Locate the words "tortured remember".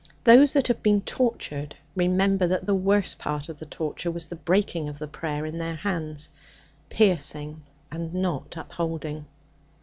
1.01-2.47